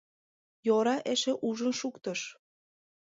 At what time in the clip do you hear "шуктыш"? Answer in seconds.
1.79-2.19